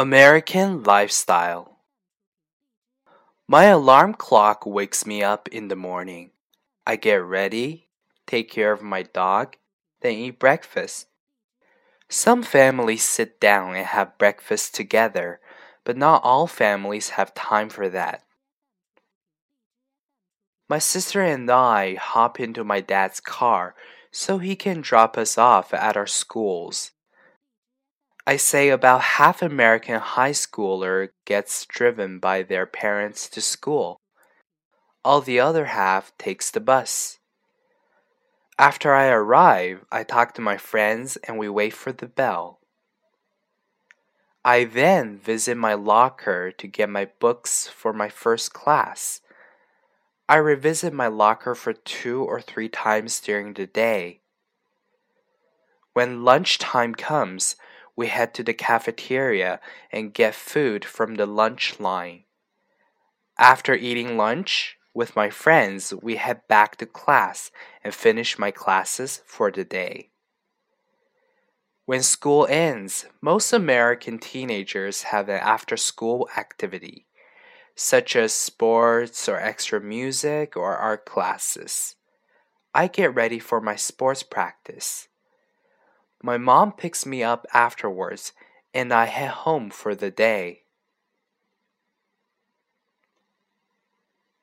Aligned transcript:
American 0.00 0.82
Lifestyle 0.82 1.76
My 3.46 3.64
alarm 3.64 4.14
clock 4.14 4.64
wakes 4.64 5.04
me 5.04 5.22
up 5.22 5.46
in 5.48 5.68
the 5.68 5.76
morning. 5.76 6.30
I 6.86 6.96
get 6.96 7.22
ready, 7.22 7.90
take 8.26 8.50
care 8.50 8.72
of 8.72 8.80
my 8.80 9.02
dog, 9.02 9.56
then 10.00 10.14
eat 10.14 10.38
breakfast. 10.38 11.08
Some 12.08 12.42
families 12.42 13.04
sit 13.04 13.38
down 13.38 13.76
and 13.76 13.84
have 13.84 14.16
breakfast 14.16 14.74
together, 14.74 15.38
but 15.84 15.98
not 15.98 16.24
all 16.24 16.46
families 16.46 17.10
have 17.10 17.34
time 17.34 17.68
for 17.68 17.90
that. 17.90 18.24
My 20.66 20.78
sister 20.78 21.20
and 21.20 21.50
I 21.50 21.96
hop 21.96 22.40
into 22.40 22.64
my 22.64 22.80
dad's 22.80 23.20
car 23.20 23.74
so 24.10 24.38
he 24.38 24.56
can 24.56 24.80
drop 24.80 25.18
us 25.18 25.36
off 25.36 25.74
at 25.74 25.94
our 25.94 26.06
schools. 26.06 26.92
I 28.26 28.36
say 28.36 28.68
about 28.68 29.00
half 29.00 29.40
American 29.42 29.98
high 29.98 30.32
schooler 30.32 31.08
gets 31.24 31.64
driven 31.66 32.18
by 32.18 32.42
their 32.42 32.66
parents 32.66 33.28
to 33.30 33.40
school. 33.40 34.00
All 35.04 35.20
the 35.20 35.40
other 35.40 35.66
half 35.66 36.16
takes 36.18 36.50
the 36.50 36.60
bus. 36.60 37.18
After 38.58 38.94
I 38.94 39.06
arrive, 39.06 39.86
I 39.90 40.04
talk 40.04 40.34
to 40.34 40.42
my 40.42 40.58
friends 40.58 41.16
and 41.26 41.38
we 41.38 41.48
wait 41.48 41.72
for 41.72 41.92
the 41.92 42.06
bell. 42.06 42.60
I 44.44 44.64
then 44.64 45.18
visit 45.18 45.56
my 45.56 45.74
locker 45.74 46.52
to 46.52 46.66
get 46.66 46.90
my 46.90 47.08
books 47.18 47.68
for 47.68 47.92
my 47.92 48.10
first 48.10 48.52
class. 48.52 49.22
I 50.28 50.36
revisit 50.36 50.92
my 50.92 51.08
locker 51.08 51.54
for 51.54 51.72
two 51.72 52.22
or 52.22 52.40
three 52.40 52.68
times 52.68 53.20
during 53.20 53.54
the 53.54 53.66
day. 53.66 54.20
When 55.94 56.24
lunchtime 56.24 56.94
comes, 56.94 57.56
we 57.96 58.08
head 58.08 58.34
to 58.34 58.42
the 58.42 58.54
cafeteria 58.54 59.60
and 59.92 60.14
get 60.14 60.34
food 60.34 60.84
from 60.84 61.14
the 61.14 61.26
lunch 61.26 61.80
line. 61.80 62.24
After 63.38 63.74
eating 63.74 64.16
lunch 64.16 64.76
with 64.92 65.16
my 65.16 65.30
friends, 65.30 65.94
we 65.94 66.16
head 66.16 66.46
back 66.48 66.76
to 66.76 66.86
class 66.86 67.50
and 67.82 67.94
finish 67.94 68.38
my 68.38 68.50
classes 68.50 69.22
for 69.26 69.50
the 69.50 69.64
day. 69.64 70.10
When 71.86 72.02
school 72.02 72.46
ends, 72.48 73.06
most 73.20 73.52
American 73.52 74.18
teenagers 74.18 75.04
have 75.04 75.28
an 75.28 75.40
after 75.40 75.76
school 75.76 76.28
activity 76.36 77.06
such 77.80 78.14
as 78.14 78.32
sports 78.32 79.26
or 79.26 79.38
extra 79.38 79.80
music 79.80 80.54
or 80.54 80.76
art 80.76 81.06
classes. 81.06 81.96
I 82.74 82.88
get 82.88 83.14
ready 83.14 83.38
for 83.38 83.58
my 83.58 83.74
sports 83.74 84.22
practice. 84.22 85.08
My 86.22 86.36
mom 86.38 86.72
picks 86.72 87.06
me 87.06 87.22
up 87.22 87.46
afterwards 87.52 88.32
and 88.74 88.92
I 88.92 89.06
head 89.06 89.30
home 89.30 89.70
for 89.70 89.94
the 89.94 90.10
day. 90.10 90.62